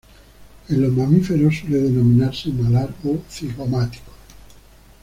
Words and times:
En 0.69 0.81
los 0.81 0.91
mamíferos 0.93 1.59
suele 1.59 1.77
denominarse 1.79 2.49
malar 2.49 2.91
o 3.05 3.19
cigomático. 3.29 4.11